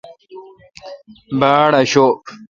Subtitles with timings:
[1.39, 2.19] باڑاشوب۔